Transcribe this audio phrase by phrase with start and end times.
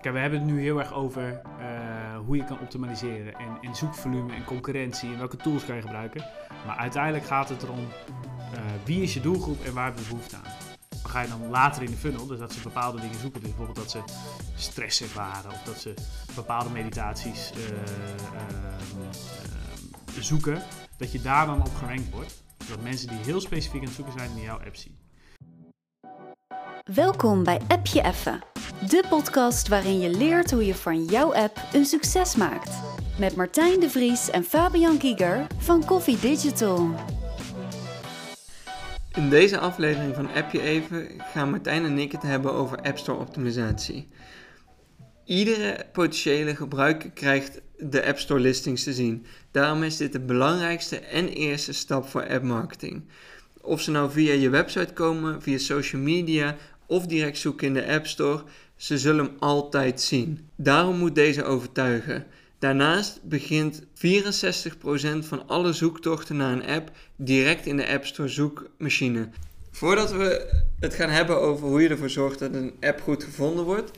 [0.00, 3.74] Kijk, we hebben het nu heel erg over eh, hoe je kan optimaliseren en, en
[3.74, 6.24] zoekvolume en concurrentie en welke tools kan je gebruiken.
[6.66, 7.78] Maar uiteindelijk gaat het erom
[8.54, 10.52] eh, wie is je doelgroep en waar heb je behoefte aan.
[10.88, 13.40] Dan ga je dan later in de funnel, dus dat ze bepaalde dingen zoeken.
[13.40, 14.02] Dus bijvoorbeeld dat ze
[14.54, 15.94] stress ervaren of dat ze
[16.34, 19.00] bepaalde meditaties eh, ehm,
[20.12, 20.62] ehm, zoeken.
[20.96, 22.42] Dat je daar dan op gerankt wordt.
[22.58, 24.98] Zodat mensen die heel specifiek aan het zoeken zijn in jouw app zien.
[26.94, 28.40] Welkom bij Appje Effe,
[28.78, 32.70] de podcast waarin je leert hoe je van jouw app een succes maakt.
[33.18, 36.90] Met Martijn de Vries en Fabian Kieger van Coffee Digital.
[39.12, 43.18] In deze aflevering van Appje Even gaan Martijn en ik het hebben over App Store
[43.18, 44.08] optimisatie.
[45.24, 49.26] Iedere potentiële gebruiker krijgt de App Store listings te zien.
[49.50, 53.08] Daarom is dit de belangrijkste en eerste stap voor app marketing.
[53.60, 56.56] Of ze nou via je website komen, via social media
[56.90, 58.42] of direct zoeken in de App Store,
[58.76, 60.48] ze zullen hem altijd zien.
[60.56, 62.26] Daarom moet deze overtuigen.
[62.58, 63.86] Daarnaast begint 64%
[65.18, 69.28] van alle zoektochten naar een app direct in de App Store zoekmachine.
[69.70, 73.64] Voordat we het gaan hebben over hoe je ervoor zorgt dat een app goed gevonden
[73.64, 73.90] wordt,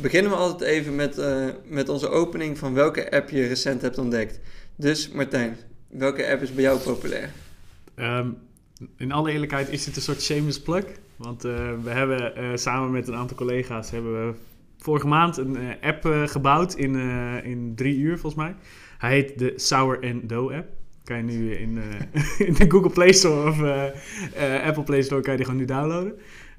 [0.00, 3.98] beginnen we altijd even met, uh, met onze opening van welke app je recent hebt
[3.98, 4.40] ontdekt.
[4.76, 5.56] Dus Martijn,
[5.88, 7.30] welke app is bij jou populair?
[7.96, 8.36] Um,
[8.96, 10.84] in alle eerlijkheid is dit een soort shameless plug.
[11.22, 14.34] Want uh, we hebben uh, samen met een aantal collega's hebben we
[14.78, 16.96] vorige maand een uh, app gebouwd in,
[17.44, 18.54] in drie uur volgens mij.
[18.98, 20.68] Hij heet de Sour and Dough app.
[21.04, 21.78] Kan je nu in,
[22.48, 23.62] in de Google Play Store of
[24.64, 26.12] Apple Play Store kan je die gewoon nu downloaden.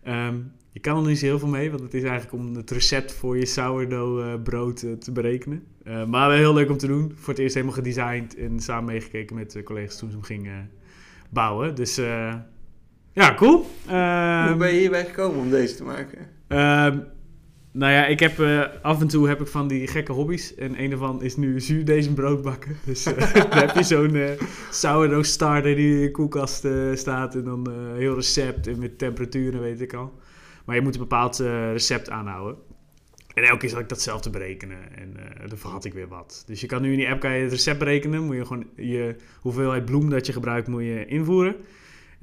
[0.07, 2.71] Um, je kan er niet zo heel veel mee, want het is eigenlijk om het
[2.71, 5.63] recept voor je sourdough brood te berekenen.
[5.83, 7.11] maar wel heel leuk om te doen.
[7.15, 10.69] Voor het eerst helemaal gedesigned en samen meegekeken met de collega's toen ze hem gingen
[11.29, 11.75] bouwen.
[11.75, 11.99] Dus
[13.13, 13.65] ja, cool.
[13.87, 16.19] Uh, Hoe ben je hierbij gekomen om deze te maken?
[16.47, 17.01] Uh,
[17.71, 20.55] nou ja, ik heb uh, af en toe heb ik van die gekke hobby's.
[20.55, 22.77] En een daarvan is nu zuurdezen brood bakken.
[22.85, 23.13] Dus dan
[23.49, 24.37] heb je zo'n
[24.71, 27.35] sourdough starter die in de koelkast staat.
[27.35, 30.13] En dan heel recept en met temperaturen weet ik al.
[30.65, 31.37] Maar je moet een bepaald
[31.73, 32.57] recept aanhouden.
[33.33, 36.07] En elke keer zat ik dat zelf te berekenen en uh, dan vergat ik weer
[36.07, 36.43] wat.
[36.45, 38.23] Dus je kan nu in die app kan je het recept berekenen.
[38.23, 41.55] Moet je gewoon je hoeveelheid bloem dat je gebruikt moet je invoeren.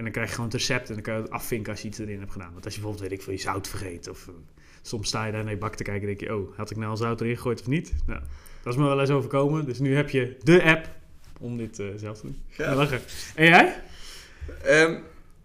[0.00, 1.88] En dan krijg je gewoon het recept en dan kan je het afvinken als je
[1.88, 2.52] iets erin hebt gedaan.
[2.52, 4.08] Want als je bijvoorbeeld, weet ik veel, je zout vergeet.
[4.08, 4.34] Of uh,
[4.82, 6.76] soms sta je daar naar je bak te kijken en denk je, oh, had ik
[6.76, 7.92] nou al zout erin gegooid of niet?
[8.06, 8.20] Nou,
[8.62, 9.64] dat is me wel eens overkomen.
[9.64, 10.88] Dus nu heb je de app
[11.38, 12.42] om dit uh, zelf te doen.
[12.56, 12.74] Ja.
[12.74, 13.00] lachen.
[13.34, 13.76] En jij?
[14.66, 15.02] Um,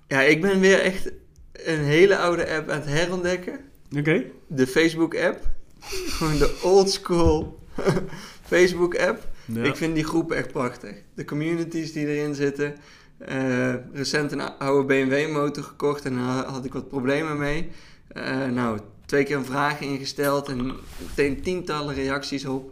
[0.07, 1.11] ja, ik ben weer echt
[1.53, 3.59] een hele oude app aan het herontdekken.
[3.89, 3.99] Oké.
[3.99, 4.31] Okay.
[4.47, 5.49] De Facebook app.
[5.79, 7.59] Gewoon de old school
[8.51, 9.27] Facebook app.
[9.45, 9.63] Ja.
[9.63, 10.95] Ik vind die groepen echt prachtig.
[11.13, 12.75] De communities die erin zitten.
[13.19, 17.69] Uh, recent een oude BMW motor gekocht en daar had ik wat problemen mee.
[18.13, 20.73] Uh, nou, twee keer een vraag ingesteld en
[21.07, 22.71] meteen tientallen reacties op.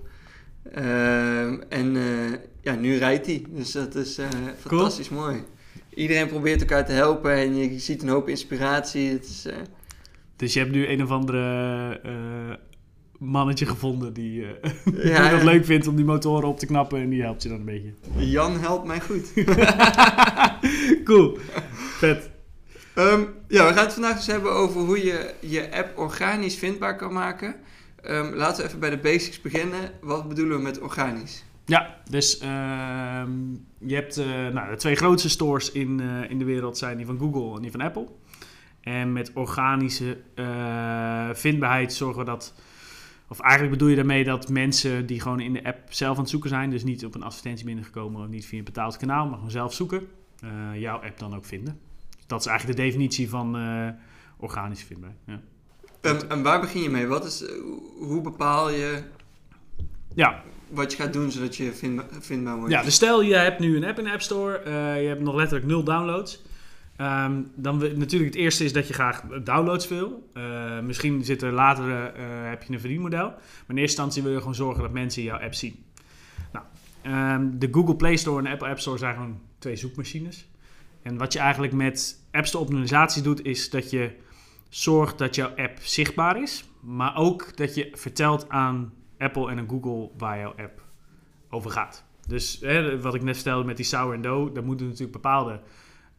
[0.78, 1.98] Uh, en
[2.62, 3.46] ja, nu rijdt hij.
[3.50, 4.20] Dus dat is
[4.59, 5.22] fantastisch cool.
[5.22, 5.44] mooi.
[5.94, 9.10] Iedereen probeert elkaar te helpen en je ziet een hoop inspiratie.
[9.10, 9.46] Het is,
[10.36, 12.00] dus je hebt nu een of andere
[13.24, 14.48] mannetje gevonden die, uh,
[14.84, 17.50] ja, die het leuk vindt om die motoren op te knappen en die helpt je
[17.50, 17.94] dan een beetje.
[18.16, 19.34] Jan helpt mij goed.
[21.08, 21.38] cool,
[21.98, 22.30] vet.
[22.96, 26.96] Um, ja, we gaan het vandaag dus hebben over hoe je je app organisch vindbaar
[26.96, 27.56] kan maken.
[28.06, 29.92] Um, laten we even bij de basics beginnen.
[30.02, 31.44] Wat bedoelen we met organisch?
[31.66, 33.24] Ja, dus uh,
[33.78, 37.06] je hebt uh, nou, de twee grootste stores in, uh, in de wereld zijn die
[37.06, 38.08] van Google en die van Apple.
[38.82, 40.18] En met organische
[41.34, 42.54] vindbaarheid zorgen we dat
[43.28, 46.30] of eigenlijk bedoel je daarmee dat mensen die gewoon in de app zelf aan het
[46.30, 49.36] zoeken zijn, dus niet op een advertentie binnengekomen of niet via een betaald kanaal, maar
[49.36, 50.08] gewoon zelf zoeken,
[50.44, 51.80] uh, jouw app dan ook vinden.
[52.16, 53.88] Dus dat is eigenlijk de definitie van uh,
[54.38, 55.16] organische vindbaar.
[55.26, 55.42] Ja.
[56.02, 57.08] En, en, waar begin je mee?
[57.08, 57.44] Wat is,
[57.98, 59.04] hoe bepaal je
[60.16, 60.44] ja.
[60.70, 62.72] wat je gaat doen zodat je vindbaar, vindbaar wordt?
[62.72, 65.22] Ja, dus stel je hebt nu een app in de App Store, uh, je hebt
[65.22, 66.42] nog letterlijk nul downloads.
[67.03, 70.30] Um, dan natuurlijk het eerste is dat je graag downloads wil.
[70.34, 73.28] Uh, misschien zit er later uh, heb je een verdienmodel.
[73.30, 75.83] Maar in eerste instantie wil je gewoon zorgen dat mensen jouw app zien.
[76.51, 76.66] Nou,
[77.33, 80.48] um, de Google Play Store en de Apple App Store zijn gewoon twee zoekmachines.
[81.01, 84.12] En wat je eigenlijk met App Store optimalisatie doet, is dat je
[84.69, 86.66] zorgt dat jouw app zichtbaar is.
[86.80, 90.81] Maar ook dat je vertelt aan Apple en aan Google waar jouw app
[91.50, 92.04] over gaat.
[92.28, 95.60] Dus hè, wat ik net vertelde met die Sour and Dough, daar moeten natuurlijk bepaalde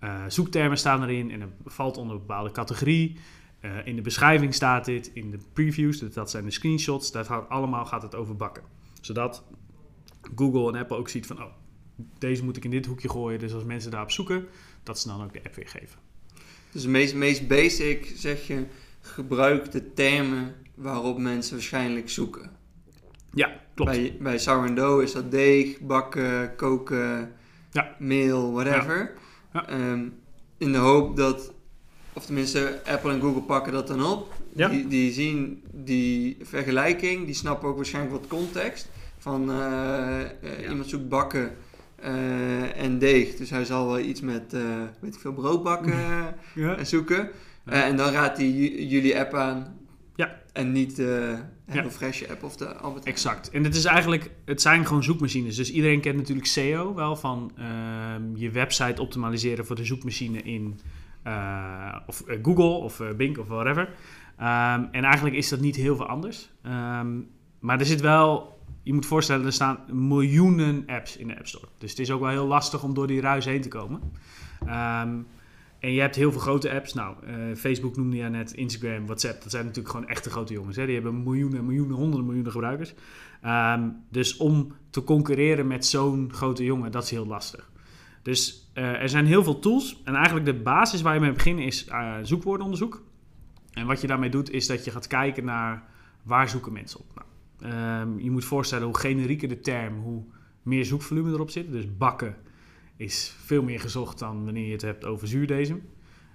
[0.05, 3.17] uh, zoektermen staan erin en het valt onder een bepaalde categorie.
[3.61, 7.49] Uh, in de beschrijving staat dit, in de previews, dat zijn de screenshots, dat gaat
[7.49, 8.63] allemaal gaat het over bakken.
[9.01, 9.45] Zodat
[10.37, 11.53] Google en Apple ook ziet van, oh,
[12.19, 13.39] deze moet ik in dit hoekje gooien.
[13.39, 14.47] Dus als mensen daarop zoeken,
[14.83, 15.99] dat ze dan ook de app weergeven.
[16.73, 18.65] Dus het meest, meest basic zeg je,
[19.01, 22.51] gebruikte termen waarop mensen waarschijnlijk zoeken.
[23.33, 23.91] Ja, klopt.
[23.91, 27.33] Bij, bij sourdough is dat deeg, bakken, koken,
[27.71, 27.97] Ja.
[27.99, 28.99] meel, whatever.
[28.99, 29.23] Ja.
[29.63, 30.01] Ehm,
[30.59, 31.53] in de hoop dat,
[32.13, 34.33] of tenminste Apple en Google pakken dat dan op.
[34.55, 34.69] Ja.
[34.69, 38.89] Die, die zien die vergelijking, die snappen ook waarschijnlijk wat context.
[39.19, 40.27] Van eh, eh,
[40.61, 40.69] Ja.
[40.71, 41.57] iemand zoekt bakken
[41.97, 43.37] eh, en deeg.
[43.37, 44.53] Dus hij zal wel iets met,
[45.01, 45.95] weet ik veel, brood bakken
[46.55, 46.85] Ja.
[46.85, 47.31] zoeken.
[47.65, 49.79] En dan raadt hij ju- jullie app aan.
[50.55, 50.61] Ja.
[50.61, 53.05] En niet de HelloFresh app of de Albert.
[53.05, 53.51] Exact.
[53.51, 55.57] En het is eigenlijk, het zijn gewoon zoekmachines.
[55.57, 60.81] Dus iedereen kent natuurlijk SEO wel van ehm, je website optimaliseren voor de zoekmachine in
[61.23, 63.89] eh, of eh, Google of eh, Bing of whatever.
[64.37, 66.51] Ehm, en eigenlijk is dat niet heel veel anders.
[66.63, 67.21] Ehm,
[67.61, 71.69] maar er zit wel, je moet voorstellen, er staan miljoenen apps in de App Store.
[71.79, 74.01] Dus het is ook wel heel lastig om door die ruis heen te komen.
[74.67, 75.19] Ehm,
[75.85, 76.95] en je hebt heel veel grote apps.
[76.95, 79.43] Nou, eh, Facebook noemde je net, Instagram, WhatsApp.
[79.43, 80.77] Dat zijn natuurlijk gewoon echte grote jongens.
[80.77, 80.87] Hè?
[80.87, 82.95] Die hebben miljoenen, miljoenen, honderden miljoenen gebruikers.
[83.43, 87.71] Ehm, dus om te concurreren met zo'n grote jongen, dat is heel lastig.
[88.23, 90.01] Dus eh, er zijn heel veel tools.
[90.05, 93.03] En eigenlijk de basis waar je mee beginnen is eh, zoekwoordenonderzoek.
[93.73, 95.85] En wat je daarmee doet, is dat je gaat kijken naar
[96.23, 97.07] waar zoeken mensen op.
[97.15, 100.25] Nou, ehm, je moet voorstellen, hoe generieker de term, hoe
[100.63, 101.73] meer zoekvolume erop zit.
[101.73, 102.37] Dus bakken
[102.97, 105.89] is veel meer gezocht dan wanneer je het hebt over zuurdesem.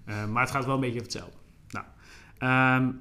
[0.05, 1.37] Eh, maar het gaat wel een beetje over hetzelfde.
[1.69, 1.85] Nou,
[2.37, 2.91] ehm,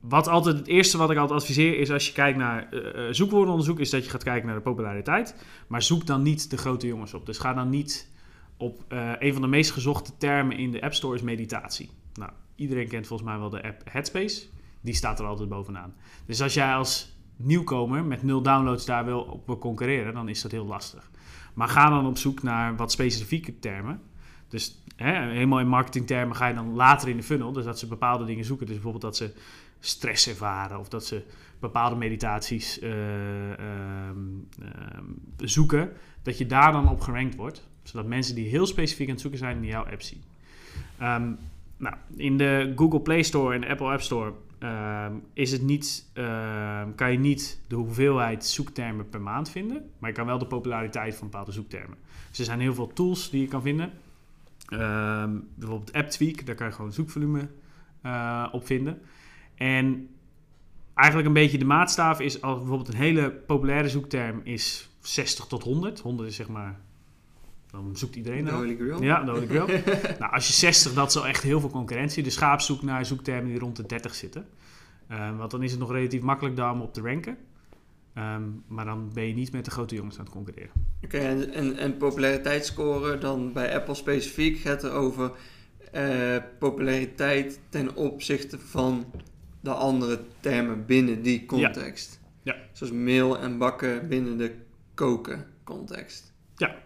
[0.00, 3.14] wat altijd het eerste wat ik altijd adviseer is als je kijkt naar eh, eh,
[3.14, 5.34] zoekwoordenonderzoek, is dat je gaat kijken naar de populariteit.
[5.66, 7.26] Maar zoek dan niet de grote jongens op.
[7.26, 8.14] Dus ga dan niet
[8.56, 8.84] op
[9.18, 11.90] een van de meest gezochte termen in de App Store is meditatie.
[12.14, 14.46] Nou, iedereen kent volgens mij wel de app Headspace.
[14.80, 15.94] Die staat er altijd bovenaan.
[16.26, 20.50] Dus als jij als nieuwkomer met nul downloads daar wil op concurreren, dan is dat
[20.50, 21.10] heel lastig.
[21.56, 24.00] Maar ga dan op zoek naar wat specifieke termen.
[24.48, 27.52] Dus hè, helemaal in marketingtermen ga je dan later in de funnel.
[27.52, 28.66] Dus dat ze bepaalde dingen zoeken.
[28.66, 29.32] Dus bijvoorbeeld dat ze
[29.80, 30.78] stress ervaren.
[30.78, 31.22] Of dat ze
[31.58, 34.18] bepaalde meditaties eh, ehm,
[34.62, 35.04] ehm,
[35.36, 35.92] zoeken.
[36.22, 37.66] Dat je daar dan op gerankt wordt.
[37.82, 40.22] Zodat mensen die heel specifiek aan het zoeken zijn in jouw app zien.
[40.98, 41.32] Ehm,
[41.76, 46.10] nou, in de Google Play Store en de Apple App Store ehm, is het niet,
[46.12, 49.90] ehm, kan je niet de hoeveelheid zoektermen per maand vinden.
[49.98, 51.98] Maar je kan wel de populariteit van bepaalde zoektermen.
[52.28, 53.92] Dus er zijn heel veel tools die je kan vinden.
[54.66, 57.48] Ehm, bijvoorbeeld AppTweak, daar kan je gewoon zoekvolume
[58.02, 59.00] eh, op vinden.
[59.54, 60.08] En
[60.94, 65.62] eigenlijk een beetje de maatstaaf is als bijvoorbeeld een hele populaire zoekterm is 60 tot
[65.62, 66.00] 100.
[66.00, 66.80] 100 is zeg maar,
[67.76, 68.60] dan zoekt iedereen De naar.
[68.60, 69.02] Holy Grail.
[69.02, 69.66] Ja, ik wel.
[70.20, 72.22] nou, als je 60, dat is al echt heel veel concurrentie.
[72.22, 74.46] De schaap zoekt naar zoektermen die rond de 30 zitten.
[75.08, 77.36] Ehm, want dan is het nog relatief makkelijk daar om op te ranken.
[78.14, 80.70] Ehm, maar dan ben je niet met de grote jongens aan het concurreren.
[81.02, 85.32] Oké, en, en, en populariteitsscore dan bij Apple specifiek gaat er over
[85.92, 89.04] eh, populariteit ten opzichte van
[89.60, 92.20] de andere termen binnen die context.
[92.42, 92.56] Ja.
[92.72, 94.54] Zoals meel en bakken binnen de
[94.94, 96.34] koken context.
[96.56, 96.76] Ja,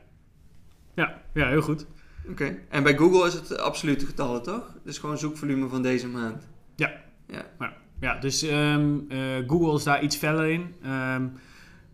[0.95, 1.87] ja heel goed.
[2.29, 4.75] Oké, en bij Google is het absolute getallen toch?
[4.85, 6.49] Dus gewoon zoekvolume van deze maand.
[6.77, 6.93] Ja.
[7.27, 7.79] Ja.
[8.01, 10.75] Ja, dus ehm, eh, Google is daar iets feller in.
[10.83, 11.27] Ehm,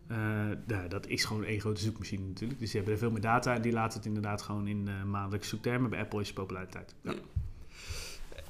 [0.07, 2.61] eh, ja, dat is gewoon een grote zoekmachine natuurlijk.
[2.61, 5.05] Dus die hebben er veel meer data en die laten het inderdaad gewoon in eh,
[5.05, 5.91] maandelijkse zoektermen.
[5.91, 6.95] Bij Apple is het populariteit.
[7.01, 7.15] Ja.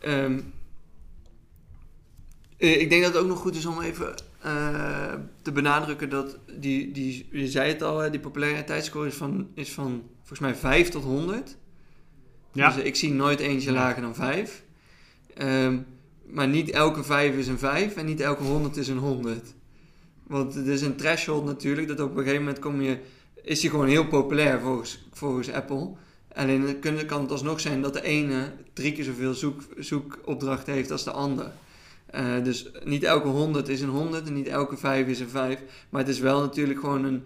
[0.00, 0.40] Ehm,
[2.56, 4.14] eh, ik denk dat het ook nog goed is om even
[5.42, 9.72] te benadrukken dat die, die, je zei het al, hè, die populariteitsscore is van, is
[9.72, 11.56] van volgens mij 5 tot 100.
[12.52, 12.72] Ja.
[12.72, 14.62] Dus ik zie nooit eentje lager dan 5.
[15.34, 15.78] Ehm,
[16.26, 19.54] maar niet elke 5 is een 5 en niet elke 100 is een 100.
[20.22, 22.98] Want het is een threshold natuurlijk, dat op een gegeven moment kom je,
[23.42, 25.90] is die gewoon heel populair volgens, volgens Apple.
[26.34, 31.04] Alleen kan het alsnog zijn dat de ene drie keer zoveel zoek, zoekopdrachten heeft als
[31.04, 31.52] de ander.
[32.06, 35.58] Eh, dus niet elke 100 is een 100 en niet elke 5 is een 5.
[35.88, 37.24] Maar het is wel natuurlijk gewoon een,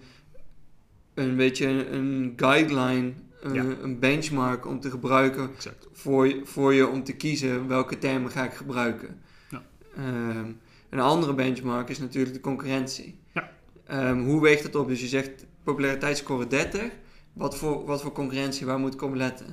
[1.29, 3.65] een beetje een, een guideline, een, Ja.
[3.83, 5.89] een benchmark om te gebruiken Exact.
[5.93, 9.21] voor je, voor je om te kiezen welke termen ga ik gebruiken.
[9.51, 9.63] Ja.
[9.97, 10.47] Ehm,
[10.91, 13.19] een andere benchmark is natuurlijk de concurrentie.
[13.33, 13.51] Ja.
[13.87, 14.89] Ehm, hoe weegt dat op?
[14.89, 16.91] Dus je zegt populariteitsscore 30.
[17.33, 19.47] Wat voor, wat voor concurrentie, waar moet ik op letten?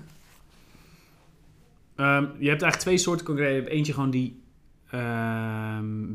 [1.96, 3.58] Ehm, je hebt eigenlijk twee soorten concurrentie.
[3.62, 4.42] Je hebt eentje gewoon die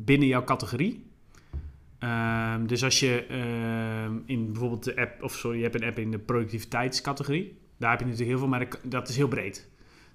[0.04, 1.10] binnen jouw categorie.
[2.02, 5.98] Ehm, dus als je ehm, in bijvoorbeeld de app, of sorry, je hebt een app
[5.98, 7.58] in de productiviteitscategorie.
[7.78, 9.70] Daar heb je natuurlijk heel veel, maar dat- is heel breed.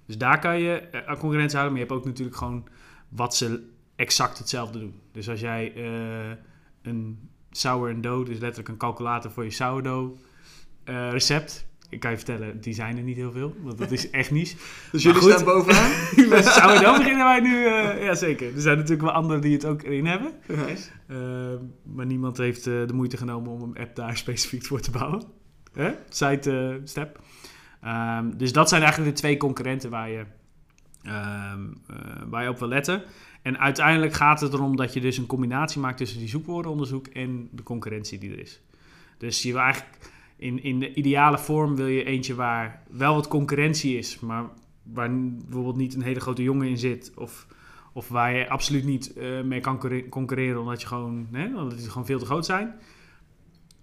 [0.06, 2.68] Dus daar kan je eh, concurrentie houden, maar je hebt ook natuurlijk gewoon
[3.08, 5.00] wat ze exact hetzelfde doen.
[5.12, 6.36] Dus als jij eh,
[6.82, 10.20] een sour and dough, dus letterlijk een calculator voor je sourdough
[10.84, 13.56] eh, recept, ik kan je vertellen, die zijn er niet heel veel.
[13.62, 14.56] Want dat is echt niche.
[14.92, 15.30] Dus Maar jullie goed.
[15.32, 15.90] staan bovenaan?
[16.28, 17.64] Met Sourdough beginnen wij nu...
[17.66, 18.54] eh ja, zeker.
[18.54, 20.32] Er zijn natuurlijk wel anderen die het ook erin hebben.
[20.46, 20.90] Nice.
[21.06, 21.16] Eh,
[21.94, 25.22] maar niemand heeft eh, de moeite genomen om een app daar specifiek voor te bouwen.
[26.08, 27.20] Site eh, step.
[27.80, 30.24] Ehm, dus dat zijn eigenlijk de twee concurrenten waar je,
[31.02, 33.02] ehm, eh, waar je op wil letten.
[33.42, 37.48] En uiteindelijk gaat het erom dat je dus een combinatie maakt tussen die zoekwoordenonderzoek en
[37.52, 38.60] de concurrentie die er is.
[39.18, 39.98] Dus je wil eigenlijk
[40.38, 44.44] in, in de ideale vorm wil je eentje waar wel wat concurrentie is, maar
[44.82, 47.12] waar bijvoorbeeld niet een hele grote jongen in zit.
[47.16, 47.46] Of,
[47.92, 51.78] of waar je absoluut niet eh, mee kan concurre- concurreren omdat je gewoon, hè, omdat
[51.78, 52.74] die gewoon veel te groot zijn.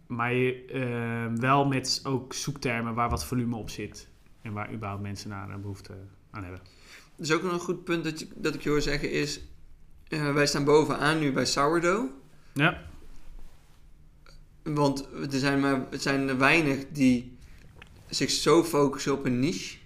[0.07, 4.07] Maar je eh, wel met ook zoektermen waar wat volume op zit.
[4.41, 5.93] En waar überhaupt mensen naar een behoefte
[6.31, 6.61] aan hebben.
[7.17, 9.41] Dus ook nog een goed punt dat, je, dat ik je hoor zeggen is...
[10.07, 12.11] eh, wij staan bovenaan nu bij sourdough.
[12.53, 12.81] Ja,
[14.73, 17.37] Want er zijn, maar, er zijn er weinig die
[18.09, 19.77] zich zo focussen op een niche.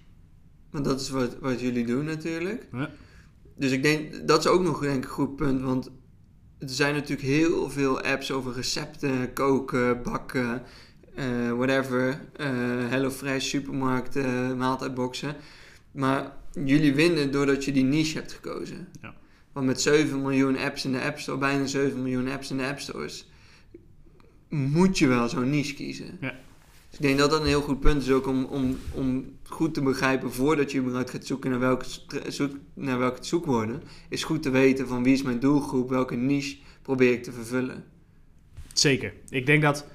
[0.70, 2.66] Want dat is wat, wat jullie doen natuurlijk.
[2.72, 2.90] Ja.
[3.56, 5.62] Dus ik denk, dat is ook nog denk ik, een goed punt.
[5.62, 5.90] Want
[6.58, 10.62] er zijn natuurlijk heel veel apps over recepten, koken, bakken,
[11.14, 12.20] eh, whatever.
[12.36, 12.48] eh
[12.88, 15.36] HelloFresh, supermarkten, maaltijdboxen.
[15.92, 18.88] Maar jullie winnen doordat je die niche hebt gekozen.
[19.02, 19.14] Ja.
[19.52, 22.66] Want met 7 miljoen apps in de App Store, bijna 7 miljoen apps in de
[22.66, 23.29] App Stores,
[24.50, 26.18] moet je wel zo'n niche kiezen.
[26.20, 26.34] Ja.
[26.90, 29.74] Dus ik denk dat dat een heel goed punt is ook om, om, om goed
[29.74, 31.84] te begrijpen voordat je überhaupt gaat zoeken naar welke,
[32.28, 33.82] zoek, naar welke zoekwoorden.
[34.08, 37.84] Is goed te weten van wie is mijn doelgroep, welke niche probeer ik te vervullen.
[38.72, 39.12] zeker.
[39.28, 39.86] Ik denk dat...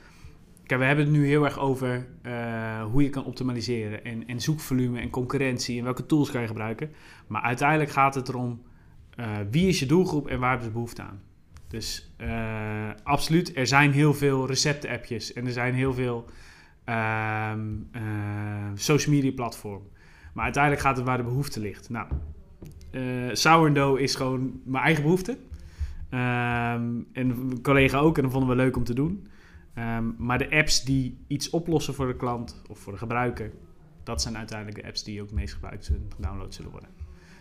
[0.66, 4.04] Kijk, we hebben het nu heel erg over eh, hoe je kan optimaliseren.
[4.04, 6.92] En, en zoekvolume en concurrentie en welke tools kan je gebruiken.
[7.28, 8.62] Maar uiteindelijk gaat het erom
[9.16, 11.22] eh, wie is je doelgroep en waar hebben ze behoefte aan.
[11.76, 16.26] Dus eh, absoluut, er zijn heel veel recepten-appjes en er zijn heel veel
[16.84, 17.60] ehm,
[17.92, 18.02] eh,
[18.74, 19.90] social media platformen.
[20.34, 21.90] Maar uiteindelijk gaat het waar de behoefte ligt.
[21.90, 22.08] Nou,
[22.92, 23.02] eh
[23.32, 25.38] sourdough is gewoon mijn eigen behoefte.
[26.10, 29.28] Ehm, en een collega ook, en dat vonden we leuk om te doen.
[29.74, 33.52] Ehm, maar de apps die iets oplossen voor de klant of voor de gebruiker,
[34.04, 36.90] dat zijn uiteindelijk de apps die ook meest gebruikt en gedownload zullen worden.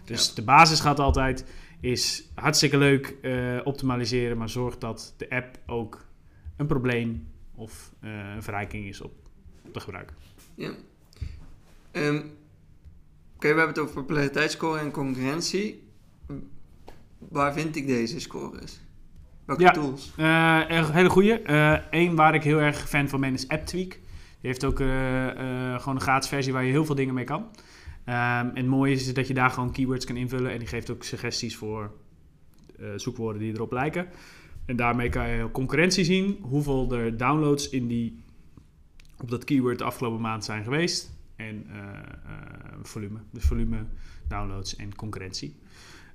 [0.05, 1.45] Dus de basis gaat altijd,
[1.81, 6.07] is hartstikke leuk eh, optimaliseren, maar zorg dat de app ook
[6.57, 9.13] een probleem of eh, een verrijking is op
[9.73, 10.17] de gebruiker.
[10.55, 10.71] Ja.
[11.91, 12.21] Ehm,
[13.37, 15.83] Oké, we hebben het over populariteitsscore en concurrentie.
[17.19, 18.81] Waar vind ik deze scores?
[19.45, 19.71] Welke Ja.
[19.71, 20.13] tools?
[20.17, 21.41] Een hele goeie.
[21.91, 23.91] Eén waar ik heel erg fan van ben is AppTweak.
[23.91, 27.47] Die heeft ook gewoon een gratis versie waar je heel veel dingen mee kan.
[28.05, 30.53] Ehm, en het mooie is dat je daar gewoon keywords kan invullen.
[30.53, 31.93] En die geeft ook suggesties voor
[32.79, 34.07] eh, zoekwoorden die erop lijken.
[34.67, 36.39] En daarmee kan je concurrentie zien.
[36.41, 38.23] Hoeveel er downloads in die,
[39.21, 41.13] op dat keyword de afgelopen maand zijn geweest.
[41.37, 43.19] En eh, eh, volume.
[43.31, 43.85] Dus volume,
[44.29, 45.57] downloads en concurrentie.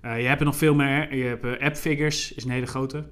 [0.02, 1.16] Je hebt er nog veel meer.
[1.16, 3.10] Je hebt App Figures, is een hele grote.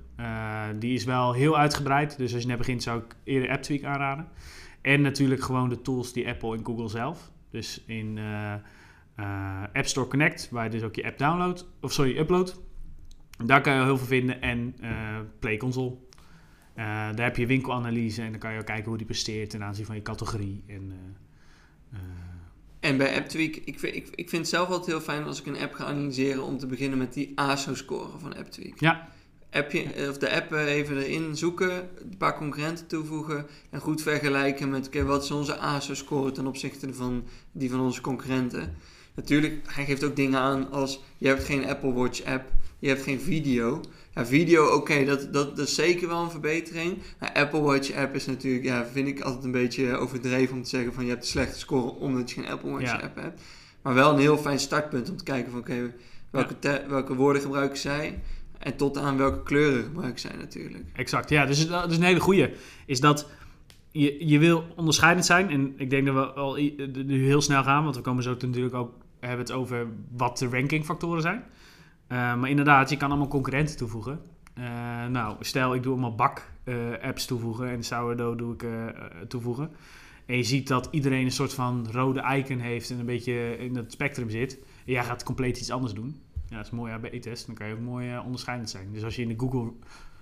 [0.80, 2.18] Die is wel heel uitgebreid.
[2.18, 4.28] Dus als je net begint zou ik eerder AppTweak aanraden.
[4.82, 7.32] En natuurlijk gewoon de tools die Apple en Google zelf.
[7.58, 8.54] Dus in eh,
[9.16, 12.62] eh, App Store Connect, waar je dus ook je app download, of sorry, upload.
[13.46, 14.42] Daar kan je heel veel vinden.
[14.42, 15.96] En eh, Play Console.
[16.76, 19.86] Daar heb je winkelanalyse en dan kan je ook kijken hoe die presteert ten aanzien
[19.86, 20.64] van je categorie.
[20.68, 20.94] En,
[22.80, 25.46] En bij AppTweak, ik vind, ik, ik vind het zelf altijd heel fijn als ik
[25.46, 28.80] een app ga analyseren om te beginnen met die ASO-score van AppTweak.
[28.80, 29.08] ja,
[29.52, 34.02] Appje, eh, of de app eh, even erin zoeken, een paar concurrenten toevoegen en goed
[34.02, 38.76] vergelijken met oké, wat is onze ASO-score ten opzichte van die van onze concurrenten.
[39.16, 43.02] Natuurlijk, hij geeft ook dingen aan als je hebt geen Apple Watch app, je hebt
[43.02, 43.82] geen video.
[44.14, 46.98] Ja, video, oké, dat, dat, dat is zeker wel een verbetering.
[47.20, 50.70] Maar Apple Watch app is natuurlijk, ja, vind ik altijd een beetje overdreven om te
[50.70, 53.00] zeggen van je hebt een slechte score omdat je geen Apple Watch Ja.
[53.00, 53.42] app hebt.
[53.82, 55.94] Maar wel een heel fijn startpunt om te kijken van oké,
[56.30, 56.56] welke,
[56.88, 58.20] welke woorden gebruiken zij
[58.68, 60.84] en tot aan welke kleuren gebruiken zij natuurlijk.
[60.94, 61.46] Exact, ja.
[61.46, 62.50] Dus dat is een hele goeie.
[62.86, 63.30] Is dat
[63.92, 65.50] je, je wil onderscheidend zijn.
[65.50, 66.56] En ik denk dat we al
[67.06, 67.84] nu heel snel gaan.
[67.84, 71.44] Want we komen zo natuurlijk ook hebben het over wat de rankingfactoren zijn.
[72.08, 74.20] Eh, maar inderdaad, je kan allemaal concurrenten toevoegen.
[74.58, 78.94] Eh, nou, stel ik doe allemaal bak-apps toevoegen en sourdough doe ik eh, eh,
[79.28, 79.70] toevoegen.
[80.26, 83.76] En je ziet dat iedereen een soort van rode icon heeft en een beetje in
[83.76, 84.60] het spectrum zit.
[84.86, 86.22] En jij gaat compleet iets anders doen.
[86.50, 87.46] Ja, dat is een mooie AB-test.
[87.46, 88.94] Dan kan je ook mooi eh, onderscheidend zijn.
[88.94, 89.72] Dus als je in de Google,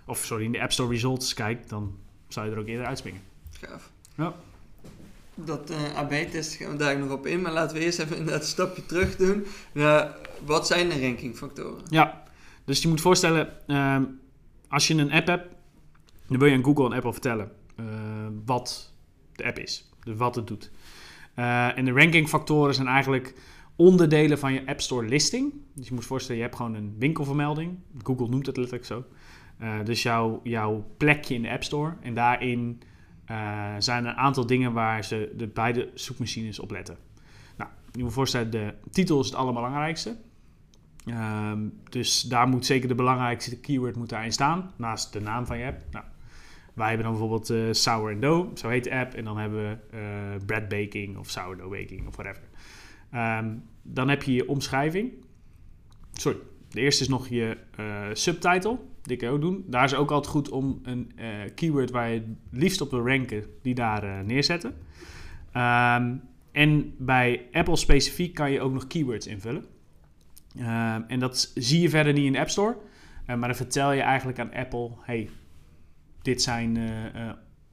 [0.06, 1.96] of sorry, in de App Store results kijkt, dan
[2.28, 3.22] zou je er ook eerder uitspringen.
[3.52, 3.92] Gaaf.
[4.16, 4.34] Ja.
[5.36, 8.42] Dat eh, AB-test gaan we daar nog op in, maar laten we eerst even inderdaad
[8.42, 9.46] een stapje terug doen.
[10.46, 11.84] wat zijn de rankingfactoren?
[11.90, 12.24] Ja,
[12.66, 14.04] dus je moet voorstellen, ehm,
[14.68, 15.48] als je een app hebt,
[16.28, 17.86] dan wil je aan Google en Apple vertellen eh,
[18.46, 18.94] wat
[19.36, 19.90] de app is.
[20.04, 20.72] Dus wat het doet.
[21.36, 23.34] Uh, en de rankingfactoren zijn eigenlijk
[23.76, 25.54] onderdelen van je App Store listing.
[25.74, 27.78] Dus je moet voorstellen, je hebt gewoon een winkelvermelding.
[28.04, 29.04] Google noemt het letterlijk zo.
[29.62, 31.94] Uh, dus jouw, jouw plekje in de App Store.
[32.02, 32.82] En daarin
[33.32, 36.98] uh, zijn een aantal dingen waar ze de beide zoekmachines op letten.
[37.58, 40.16] Nou, je moet voorstellen, de titel is het allerbelangrijkste.
[41.06, 45.58] Um, dus daar moet zeker de belangrijkste keyword moet daarin staan, naast de naam van
[45.58, 45.82] je app.
[45.92, 46.06] Nou,
[46.74, 49.14] wij hebben dan bijvoorbeeld uh, Sour Dough, zo heet de app.
[49.14, 52.44] En dan hebben we bread baking of sourdough baking of whatever.
[53.16, 55.12] Um, dan heb je je omschrijving.
[56.14, 56.38] Sorry,
[56.70, 58.80] de eerste is nog je uh, subtitle.
[59.02, 59.64] Die kan je ook doen.
[59.68, 61.12] Daar is ook altijd goed om een
[61.56, 64.70] keyword waar je het liefst op wil ranken, die daar neerzetten.
[65.54, 69.66] Um, en bij Apple specifiek kan je ook nog keywords invullen.
[70.58, 72.78] Uh, en dat zie je verder niet in de App Store.
[73.26, 75.30] Maar dan vertel je eigenlijk aan Apple: hey,
[76.22, 76.78] dit zijn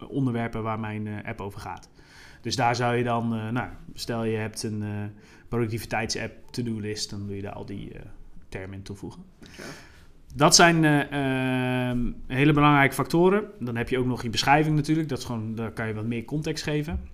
[0.08, 1.90] onderwerpen waar mijn app over gaat.
[2.42, 4.84] Dus daar zou je dan, nou, stel je hebt een
[5.48, 7.92] productiviteitsapp, to-do-list, dan doe je daar al die
[8.48, 9.24] termen in toevoegen.
[9.40, 9.64] Ja.
[10.34, 13.44] Dat zijn ehm, hele belangrijke factoren.
[13.60, 15.08] Dan heb je ook nog je beschrijving natuurlijk.
[15.08, 17.08] Dat is gewoon, daar kan je wat meer context geven.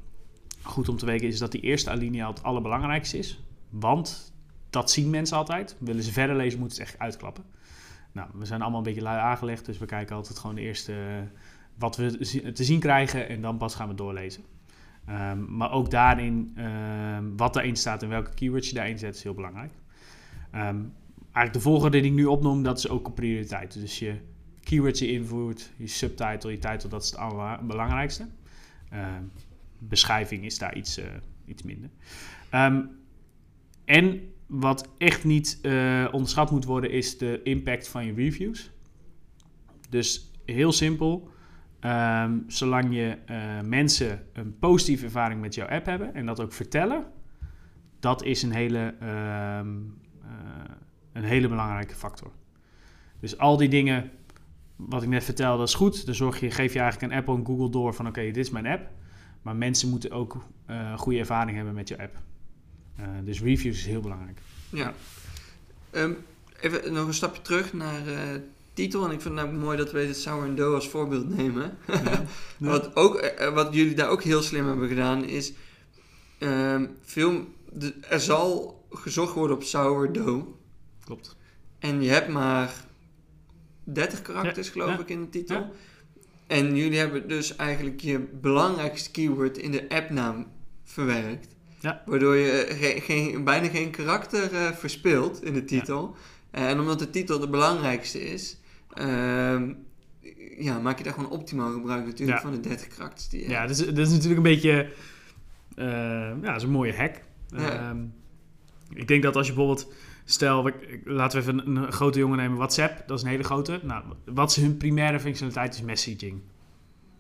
[0.63, 3.43] Goed om te weten is dat die eerste alinea het allerbelangrijkste is.
[3.71, 4.33] Want
[4.71, 5.77] dat zien mensen altijd.
[5.79, 7.45] Willen ze verder lezen, moeten ze echt uitklappen.
[8.13, 10.95] Nou, we zijn allemaal een beetje lui aangelegd, dus we kijken altijd gewoon de eerste
[11.75, 12.19] wat we
[12.53, 14.43] te zien krijgen en dan pas gaan we doorlezen.
[15.11, 19.23] Um, maar ook daarin, um, wat daarin staat en welke keywords je daarin zet, is
[19.23, 19.73] heel belangrijk.
[20.55, 23.81] Um, eigenlijk de volgorde die ik nu opnoem, dat is ook een prioriteit.
[23.81, 24.15] Dus je
[24.63, 28.27] keywords je invoert, je subtitle, je title, dat is het allerbelangrijkste.
[29.79, 31.05] beschrijving is daar iets, uh,
[31.47, 31.91] iets minder.
[33.85, 38.71] en wat echt niet uh, onderschat moet worden, is de impact van je reviews.
[39.89, 41.31] Dus heel simpel.
[41.85, 46.53] Um, zolang je uh, mensen een positieve ervaring met jouw app hebben en dat ook
[46.53, 47.07] vertellen,
[48.01, 48.95] dat is een hele,
[49.59, 50.31] um, uh,
[51.13, 52.31] een hele belangrijke factor.
[53.21, 54.11] Dus al die dingen,
[54.77, 56.07] wat ik net vertelde, dat is goed.
[56.07, 58.51] Dan zorg je, geef je eigenlijk aan Apple en Google door van oké, dit is
[58.51, 58.91] mijn app.
[59.43, 62.17] Maar mensen moeten ook uh, goede ervaring hebben met je app.
[63.25, 64.41] Dus reviews is heel belangrijk.
[64.71, 64.93] Ja.
[65.93, 66.17] Um,
[66.61, 68.03] even nog een stapje terug naar
[68.79, 69.05] titel.
[69.05, 71.79] En ik vind het mooi dat we dit Sour and Dough als voorbeeld nemen.
[71.87, 72.25] Ja.
[72.73, 75.53] wat, ook, uh, wat jullie daar ook heel slim hebben gedaan is...
[76.41, 80.47] Um, veel, de, er zal gezocht worden op sourdough.
[81.05, 81.37] Klopt.
[81.79, 82.73] En je hebt maar
[83.85, 84.73] 30 karakters, ja.
[84.73, 85.73] geloof ik, in de titel.
[86.47, 90.47] En jullie hebben dus eigenlijk je belangrijkste keyword in de appnaam
[90.85, 91.49] verwerkt.
[91.81, 92.03] Ja.
[92.07, 96.17] Waardoor je geen, geen, bijna geen karakter uh, verspeelt in de titel.
[96.51, 98.59] En omdat de titel de belangrijkste is,
[99.01, 99.63] uh,
[100.59, 103.67] ja, maak je daar gewoon optimaal gebruik natuurlijk van de 30 karakters die je Ja,
[103.67, 104.93] dat is, dat is natuurlijk een beetje
[105.79, 107.23] uh, ja, dat is een mooie hack.
[107.55, 108.05] Ehm,
[108.89, 109.93] ik denk dat als je bijvoorbeeld,
[110.25, 110.71] stel,
[111.05, 113.81] laten we even een, een, grote jongen nemen, WhatsApp, dat is een hele grote.
[113.83, 116.41] Nou, wat is hun primaire functionaliteit is messaging.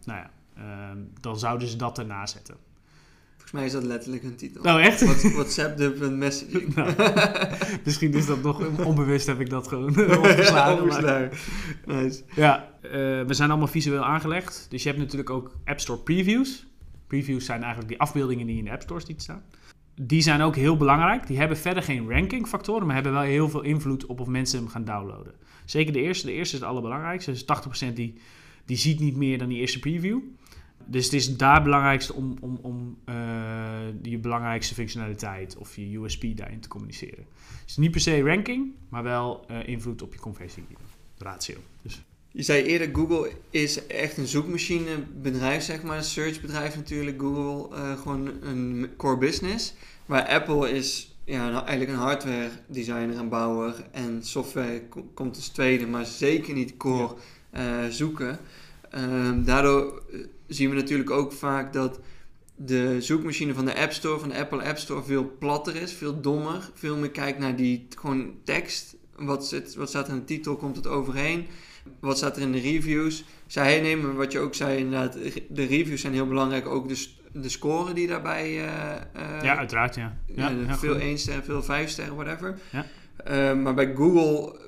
[0.04, 2.56] Nou ja, ehm, dan zouden ze dat erna zetten.
[3.48, 4.62] Volgens mij is dat letterlijk een titel.
[4.62, 5.32] Oh, echt?
[5.32, 6.74] WhatsApp de messaging.
[6.74, 6.94] Nou,
[7.84, 11.30] misschien is dat nog onbewust, heb ik dat gewoon opgeslagen.
[11.86, 12.22] nice.
[12.34, 12.90] Ja, uh,
[13.26, 14.66] we zijn allemaal visueel aangelegd.
[14.70, 16.66] Dus je hebt natuurlijk ook App Store previews.
[17.06, 19.42] Previews zijn eigenlijk die afbeeldingen die in de App Store ziet staan.
[19.94, 21.26] Die zijn ook heel belangrijk.
[21.26, 24.68] Die hebben verder geen rankingfactoren, maar hebben wel heel veel invloed op of mensen hem
[24.68, 25.34] gaan downloaden.
[25.64, 26.26] Zeker de eerste.
[26.26, 27.30] De eerste is het allerbelangrijkste.
[27.30, 27.44] Dus
[27.90, 28.14] 80% die,
[28.64, 30.18] die ziet niet meer dan die eerste preview
[30.90, 33.14] dus het is daar belangrijkste om, om, om uh,
[34.02, 37.24] je belangrijkste functionaliteit of je USP daarin te communiceren.
[37.64, 41.56] Dus niet per se ranking, maar wel uh, invloed op je conversieratio.
[41.82, 42.02] Dus.
[42.30, 45.96] Je zei eerder, Google is echt een zoekmachinebedrijf, zeg maar.
[45.96, 47.20] Een searchbedrijf natuurlijk.
[47.20, 49.74] Google uh, gewoon een core business.
[50.06, 53.84] Waar Apple is ja, nou, eigenlijk een hardware designer en bouwer.
[53.90, 54.82] En software
[55.14, 57.14] komt als tweede, maar zeker niet core
[57.52, 57.90] ja.
[57.90, 58.38] zoeken.
[58.94, 60.02] Um, daardoor
[60.46, 62.00] zien we natuurlijk ook vaak dat
[62.56, 66.20] de zoekmachine van de App Store, van de Apple App Store, veel platter is, veel
[66.20, 66.70] dommer.
[66.74, 68.96] Veel meer kijkt naar die gewoon tekst.
[69.16, 70.56] Wat, zit, wat staat er in de titel?
[70.56, 71.46] Komt het overheen?
[72.00, 73.24] Wat staat er in de reviews?
[73.46, 76.66] Zij nemen, wat je ook zei, inderdaad, de reviews zijn heel belangrijk.
[76.66, 78.50] Ook de, de score die daarbij.
[78.50, 78.64] Uh,
[79.16, 80.16] uh, ja, uiteraard, ja.
[80.26, 82.58] ja, ja veel 1 sterren, veel 5 sterren, whatever.
[82.70, 82.86] Ja.
[83.30, 84.60] Uh, maar bij Google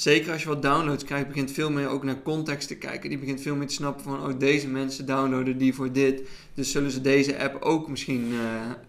[0.00, 3.08] zeker als je wat downloads krijgt, begint veel meer ook naar context te kijken.
[3.08, 6.22] Die begint veel meer te snappen van, oh, deze mensen downloaden die voor dit.
[6.54, 8.38] Dus zullen ze deze app ook misschien uh,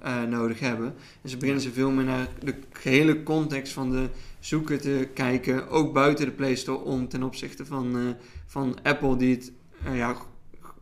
[0.06, 0.95] uh, nodig hebben.
[1.22, 5.69] En ze beginnen ze veel meer naar de gehele context van de zoeker te kijken.
[5.69, 8.10] Ook buiten de Play Store om ten opzichte van, uh,
[8.45, 9.52] van Apple, die het
[9.93, 10.15] ja,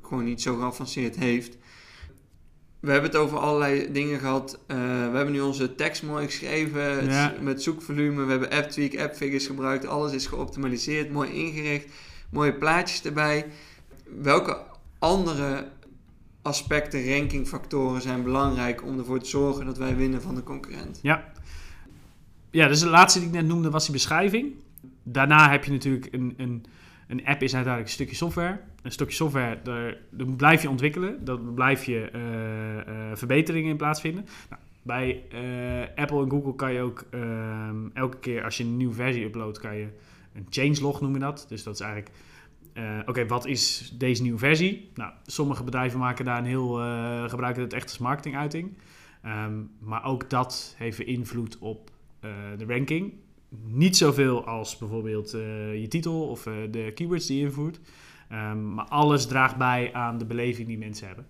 [0.01, 1.57] gewoon niet zo geavanceerd heeft.
[2.79, 4.59] We hebben het over allerlei dingen gehad.
[4.67, 7.33] Eh, we hebben nu onze tekst mooi geschreven Ja.
[7.41, 8.23] met zoekvolume.
[8.23, 9.87] We hebben AppTweak, AppFigures gebruikt.
[9.87, 11.93] Alles is geoptimaliseerd, mooi ingericht.
[12.29, 13.45] Mooie plaatjes erbij.
[14.21, 14.57] Welke
[14.99, 15.67] andere
[16.41, 20.99] aspecten, rankingfactoren zijn belangrijk om ervoor te zorgen dat wij winnen van de concurrent?
[21.01, 21.31] Ja.
[22.51, 24.53] Ja, dus de laatste die ik net noemde was die beschrijving.
[25.03, 26.65] Daarna heb je natuurlijk een, een,
[27.07, 28.59] een app is uiteindelijk een stukje software.
[28.81, 29.97] Een stukje software, daar,
[30.37, 31.25] blijf je ontwikkelen.
[31.25, 34.25] Daar blijf je eh, eh, verbeteringen in plaatsvinden.
[34.49, 38.77] Nou, bij eh, Apple en Google kan je ook ehm, elke keer als je een
[38.77, 39.87] nieuwe versie uploadt, kan je
[40.33, 41.45] een changelog noemen dat.
[41.49, 42.15] Dus dat is eigenlijk,
[43.05, 44.91] oké, wat is deze nieuwe versie?
[44.93, 48.77] Nou, sommige bedrijven maken daar een heel, eh, gebruiken het echt als marketinguiting.
[49.21, 51.89] Ehm, maar ook dat heeft invloed op
[52.57, 53.13] de ranking.
[53.49, 57.79] Niet zoveel als bijvoorbeeld eh, je titel of eh, de keywords die je invoert.
[58.29, 61.25] Ehm, maar alles draagt bij aan de beleving die mensen hebben.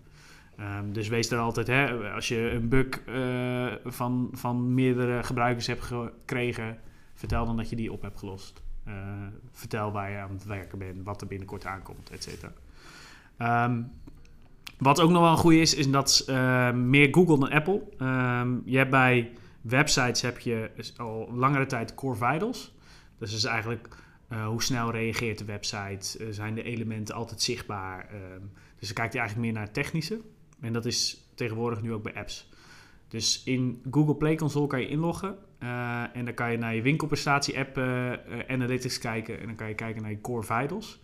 [0.58, 5.67] Ehm, dus wees daar altijd, hè, als je een bug eh, van, van meerdere gebruikers
[5.67, 6.77] hebt gekregen,
[7.13, 8.65] vertel dan dat je die op hebt gelost.
[9.51, 12.51] Vertel waar je aan het werken bent, wat er binnenkort aankomt, et cetera.
[13.38, 13.82] Ehm,
[14.77, 16.23] wat ook nog wel een goede is, is dat
[16.73, 17.82] meer Google dan Apple.
[18.65, 19.32] Je hebt bij
[19.69, 22.75] websites heb je al langere tijd core vitals.
[23.17, 23.88] Dus is eigenlijk
[24.27, 28.08] eh, hoe snel reageert de website, Eh, zijn de elementen altijd zichtbaar.
[28.10, 28.41] Ehm,
[28.80, 30.21] dus dan kijkt hij eigenlijk meer naar het technische.
[30.60, 32.49] En dat is tegenwoordig nu ook bij apps.
[33.08, 35.38] Dus in Google Play Console kan je inloggen.
[35.60, 37.77] eh, en dan kan je naar je winkelprestatie app
[38.47, 39.39] analytics kijken.
[39.39, 40.99] En dan kan je kijken naar je core vitals.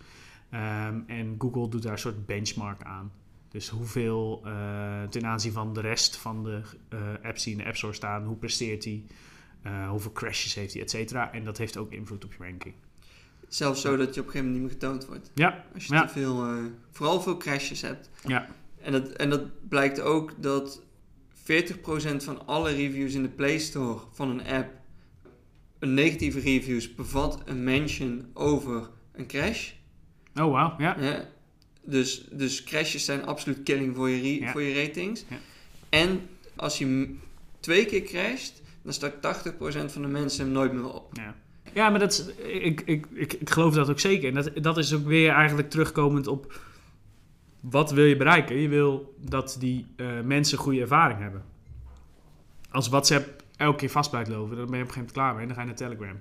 [0.50, 3.12] Ehm, en Google doet daar een soort benchmark aan.
[3.54, 7.66] Dus hoeveel eh, ten aanzien van de rest van de eh, apps die in de
[7.66, 9.06] App Store staan, hoe presteert die,
[9.62, 11.32] eh, hoeveel crashes heeft hij, et cetera.
[11.34, 12.74] En dat heeft ook invloed op je ranking.
[13.48, 15.32] Zelfs zo dat je op een gegeven moment niet meer getoond wordt.
[15.34, 16.06] Ja, Als je Ja.
[16.06, 16.48] te veel,
[16.92, 18.10] vooral veel crashes hebt.
[18.28, 18.48] ja,
[18.82, 20.82] En dat, en dat blijkt ook dat
[21.34, 24.72] 40% van alle reviews in de Play Store van een app,
[25.80, 29.72] een negatieve reviews, bevat een mention over een crash.
[30.36, 31.00] oh wauw, ja.
[31.00, 31.26] Ja.
[31.86, 34.52] Dus, dus crashes zijn absoluut killing voor je, Ja.
[34.52, 35.26] voor je ratings.
[35.30, 35.38] Ja.
[35.90, 36.22] En
[36.56, 37.16] als je
[37.60, 41.10] twee keer crasht, dan start 80% van de mensen hem nooit meer op.
[41.14, 41.36] Ja,
[41.74, 44.28] ja maar dat is, ik, ik, ik, ik geloof dat ook zeker.
[44.28, 46.62] En dat, dat is ook weer eigenlijk terugkomend op
[47.60, 48.56] wat wil je bereiken?
[48.56, 51.44] Je wil dat die eh, mensen goede ervaring hebben.
[52.72, 55.32] Als WhatsApp elke keer vast blijft lopen, dan ben je op een gegeven moment klaar
[55.34, 55.42] mee.
[55.42, 56.20] En dan ga je naar Telegram.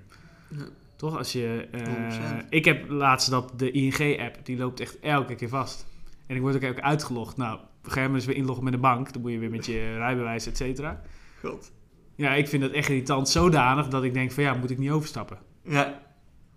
[0.49, 0.65] Ja.
[0.95, 1.17] Toch?
[1.17, 2.45] Als je, eh, 100%.
[2.49, 5.85] ik heb laatst dat de ING-app, die loopt echt elke keer vast.
[6.27, 7.37] En ik word ook, ook uitgelogd.
[7.37, 7.59] Nou,
[7.95, 9.13] moment is weer inloggen met een bank.
[9.13, 11.01] Dan moet je weer met je rijbewijs, et cetera.
[11.41, 11.71] God.
[12.15, 14.89] Ja, ik vind dat echt irritant zodanig dat ik denk van ja, moet ik niet
[14.89, 15.37] overstappen.
[15.63, 16.01] Ja,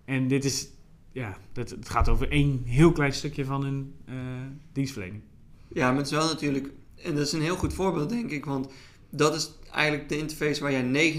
[0.05, 0.67] En dit is,
[1.11, 4.15] ja, dat, het gaat over één heel klein stukje van hun eh,
[4.73, 5.21] dienstverlening.
[5.67, 8.45] Ja, maar het is wel natuurlijk, en dat is een heel goed voorbeeld denk ik,
[8.45, 8.71] want
[9.09, 11.13] dat is eigenlijk de interface waar jij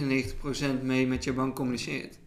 [0.81, 2.19] 99% mee met je bank communiceert.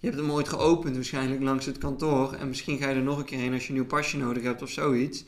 [0.00, 3.18] Je hebt hem ooit geopend waarschijnlijk langs het kantoor en misschien ga je er nog
[3.18, 5.24] een keer heen als je een nieuw pasje nodig hebt of zoiets.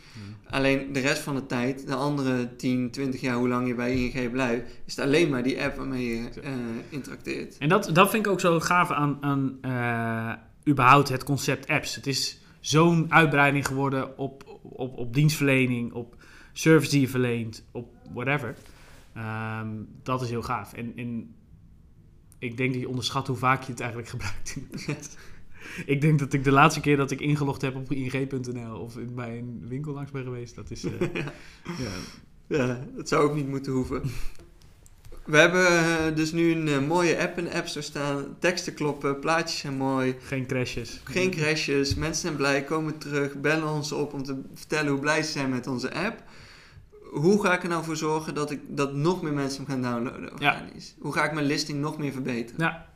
[0.51, 3.95] Alleen de rest van de tijd, de andere 10, 20 jaar hoe lang je bij
[3.95, 6.53] ING blijft, is het alleen maar die app waarmee je eh,
[6.89, 7.59] interacteert.
[7.59, 10.33] En dat, dat vind ik ook zo gaaf aan, aan eh,
[10.73, 11.95] überhaupt het concept apps.
[11.95, 16.17] Het is zo'n uitbreiding geworden op, op, op dienstverlening, op
[16.53, 18.57] service die je verleent, op whatever.
[19.15, 19.69] Ehm,
[20.03, 20.73] dat is heel gaaf.
[20.73, 21.35] En, en
[22.42, 24.57] ik denk dat je onderschat hoe vaak je het eigenlijk gebruikt.
[25.87, 29.38] ik denk dat ik de laatste keer dat ik ingelogd heb op ing.nl of bij
[29.38, 30.85] een winkel langs ben geweest, dat is...
[30.85, 31.14] eh,
[31.85, 31.92] ja,
[32.46, 34.02] Ja, dat zou ook niet moeten hoeven.
[35.24, 38.37] We hebben eh, dus nu een eh, mooie app in de App Store staan.
[38.38, 40.14] Teksten kloppen, plaatjes zijn mooi.
[40.22, 41.00] geen crashes.
[41.05, 45.22] Geen crashes, mensen zijn blij, komen terug, bellen ons op om te vertellen hoe blij
[45.22, 46.22] ze zijn met onze app.
[47.12, 49.92] Hoe ga ik er nou voor zorgen dat, ik, dat nog meer mensen hem gaan
[49.92, 50.94] downloaden organisch?
[51.01, 52.61] Hoe ga ik mijn listing nog meer verbeteren?
[52.61, 52.87] Ja,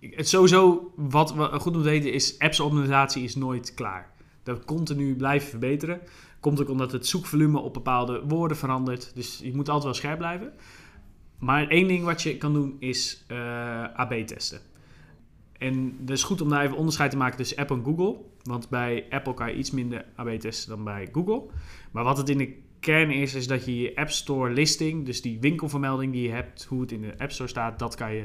[0.00, 4.10] het sowieso, wat we goed om te weten is, appsoptimalisatie is nooit klaar.
[4.42, 6.00] Dat continu blijven verbeteren.
[6.40, 9.12] Komt ook omdat het zoekvolume op bepaalde woorden verandert.
[9.14, 10.52] Dus je moet altijd wel scherp blijven.
[11.38, 14.60] Maar één ding wat je kan doen is eh, AB testen.
[15.58, 18.16] En het is goed om daar even onderscheid te maken tussen Apple en Google.
[18.42, 21.42] Want bij Apple kan je iets minder AB testen dan bij Google.
[21.90, 25.22] Maar wat het in de kern is, is dat je je App Store listing, dus
[25.22, 28.24] die winkelvermelding die je hebt, hoe het in de App Store staat, dat kan je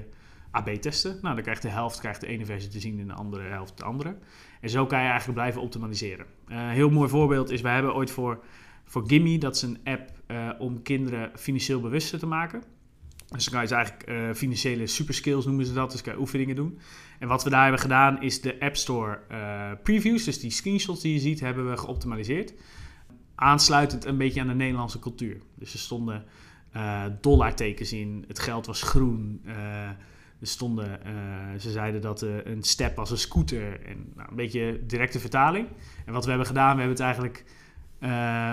[0.52, 1.18] AB testen.
[1.22, 3.78] Nou, dan krijgt de helft krijgt de ene versie te zien en de andere helft
[3.78, 4.18] de andere.
[4.62, 6.26] En zo kan je eigenlijk blijven optimaliseren.
[6.48, 8.44] Eh, Een heel mooi voorbeeld is, wij hebben ooit voor,
[8.86, 12.64] voor Gimme, dat is een app eh, om kinderen financieel bewuster te maken.
[13.28, 16.56] Dus dan kan je eigenlijk eh, financiële superskills noemen ze dat, dus kan je oefeningen
[16.56, 16.80] doen.
[17.20, 19.20] En wat we daar hebben gedaan is de App Store
[19.84, 22.54] previews, dus die screenshots die je ziet, hebben we geoptimaliseerd.
[23.36, 25.42] Aansluitend een beetje aan de Nederlandse cultuur.
[25.56, 26.26] Dus er stonden
[26.76, 29.42] uh, dollartekens in, het geld was groen.
[29.46, 29.54] Uh,
[30.40, 33.86] er stonden, uh, ze zeiden dat een step was een scooter.
[33.86, 35.68] En nou, een beetje directe vertaling.
[36.06, 37.46] En wat we hebben gedaan, we hebben het eigenlijk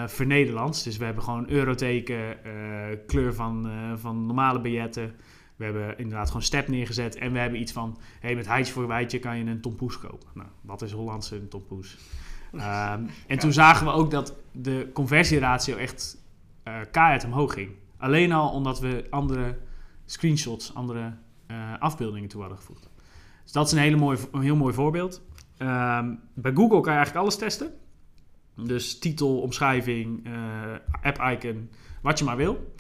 [0.06, 0.82] vernederlands.
[0.82, 2.36] Dus we hebben gewoon euroteken,
[3.06, 5.14] kleur van, van normale biljetten.
[5.56, 7.16] We hebben inderdaad gewoon step neergezet.
[7.16, 10.28] En we hebben iets van, hey, met heidje voor wijtje kan je een tompoes kopen.
[10.34, 11.98] Nou, wat is Hollandse een tompoes?
[12.54, 16.16] Um, en toen zagen we ook dat de conversieratio echt
[16.94, 17.70] uh, omhoog ging.
[17.96, 19.58] Alleen al omdat we andere
[20.04, 21.14] screenshots, andere
[21.50, 22.90] uh, afbeeldingen toe hadden gevoegd.
[23.42, 25.22] Dus dat is een, hele mooi, een heel mooi voorbeeld.
[25.58, 27.72] Um, bij Google kan je eigenlijk alles testen.
[28.56, 30.32] Dus titel, omschrijving, uh,
[31.02, 31.70] app-icon,
[32.02, 32.74] wat je maar wil.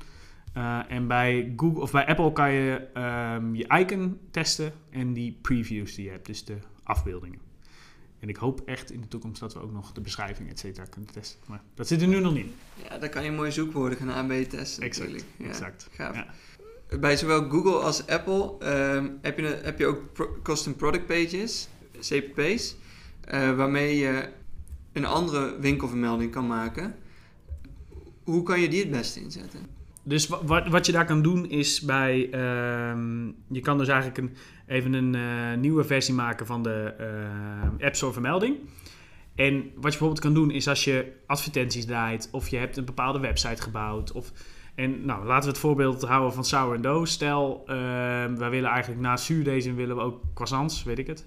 [0.88, 2.88] En bij, Google, of bij Apple kan je
[3.36, 7.38] um, je icon testen en die previews die je hebt, dus de afbeeldingen.
[8.22, 10.84] En ik hoop echt in de toekomst dat we ook nog de beschrijving, et cetera,
[10.84, 11.40] kunnen testen.
[11.46, 12.46] Maar dat zit er nu nog niet.
[12.88, 15.24] Ja, daar kan je mooie zoekwoorden gaan AB testen exact, natuurlijk.
[15.36, 15.88] Ja, exact.
[15.92, 16.16] Gaaf.
[16.16, 16.26] Ja.
[16.98, 18.56] Bij zowel Google als Apple
[18.94, 21.68] um, heb, je, heb je ook pro custom product pages,
[22.00, 22.76] CPP's,
[23.34, 24.28] uh, waarmee je
[24.92, 26.94] een andere winkelvermelding kan maken.
[28.22, 29.60] Hoe kan je die het beste inzetten?
[30.02, 32.20] Dus wat, wat je daar kan doen is bij.
[32.90, 36.94] Um, je kan dus eigenlijk een, even een uh, nieuwe versie maken van de
[37.80, 38.56] uh, App Store vermelding.
[39.34, 42.84] En wat je bijvoorbeeld kan doen is als je advertenties draait of je hebt een
[42.84, 44.12] bepaalde website gebouwd.
[44.12, 44.32] Of,
[44.74, 47.06] en nou, laten we het voorbeeld houden van Sour and Dough.
[47.06, 47.74] Stel, uh,
[48.36, 51.26] wij willen eigenlijk na zuurdezen willen we ook croissants, weet ik het.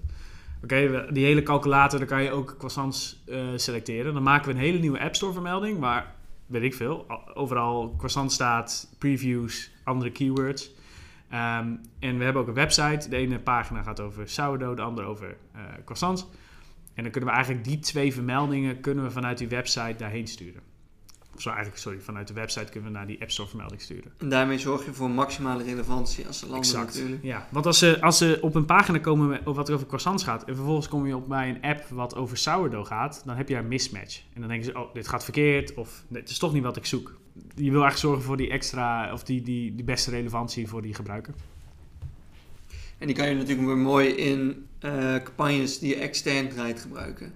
[0.62, 3.24] Oké, die hele calculator, daar kan je ook croissants
[3.56, 4.14] selecteren.
[4.14, 6.14] Dan maken we een hele nieuwe App Store vermelding waar
[6.46, 10.74] weet ik veel, overal croissant staat, previews, andere keywords.
[11.32, 13.08] Um, en we hebben ook een website.
[13.08, 16.26] De ene pagina gaat over sourdough, de andere over uh, croissants.
[16.94, 20.62] En dan kunnen we eigenlijk die twee vermeldingen kunnen we vanuit die website daarheen sturen.
[21.34, 24.12] Of zo eigenlijk, sorry, vanuit de website kunnen we naar die App Store vermelding sturen.
[24.18, 26.94] En daarmee zorg je voor maximale relevantie als ze landen exact.
[26.94, 27.22] natuurlijk.
[27.22, 30.24] Ja, want als ze, als ze op een pagina komen met, wat er over croissants
[30.24, 30.44] gaat...
[30.44, 33.22] en vervolgens kom je op bij een app wat over sourdough gaat...
[33.24, 34.22] dan heb je een mismatch.
[34.34, 36.86] En dan denken ze, oh, dit gaat verkeerd of het is toch niet wat ik
[36.86, 37.14] zoek.
[37.54, 40.94] Je wil eigenlijk zorgen voor die extra, of die, die, die beste relevantie voor die
[40.94, 41.34] gebruiker.
[42.98, 47.32] En die kan je natuurlijk weer mooi in uh, campagnes die je extern draait gebruiken.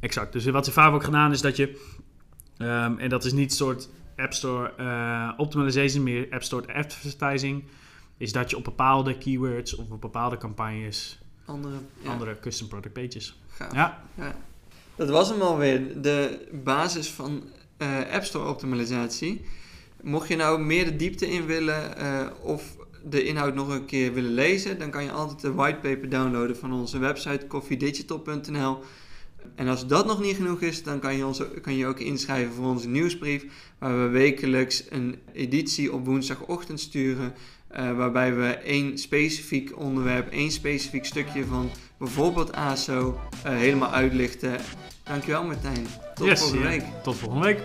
[0.00, 0.32] Exact.
[0.32, 1.92] Dus wat ze vaak ook gedaan is dat je...
[2.58, 7.64] Um, en dat is niet een soort App Store uh, optimization, meer App Store advertising.
[8.16, 12.10] Is dat je op bepaalde keywords of op bepaalde campagnes andere, ja.
[12.10, 13.40] andere custom product pages.
[13.48, 13.72] Gaaf.
[13.72, 14.02] Ja.
[14.14, 14.34] ja.
[14.96, 16.02] Dat was hem alweer.
[16.02, 17.42] De basis van
[17.78, 19.40] uh, App Store optimalisatie.
[20.02, 24.12] Mocht je nou meer de diepte in willen uh, of de inhoud nog een keer
[24.12, 28.78] willen lezen, dan kan je altijd de whitepaper downloaden van onze website koffiedigital.nl.
[29.54, 32.54] En als dat nog niet genoeg is, dan kan je, ons, kan je ook inschrijven
[32.54, 33.44] voor onze nieuwsbrief,
[33.78, 37.34] waar we wekelijks een editie op woensdagochtend sturen,
[37.76, 44.56] uh, waarbij we één specifiek onderwerp, één specifiek stukje van bijvoorbeeld ASO helemaal uitlichten.
[45.02, 46.03] Dankjewel Martijn.
[46.14, 46.80] Tot yes, volgende week.
[46.80, 47.00] Ja.
[47.02, 47.60] Tot volgende week.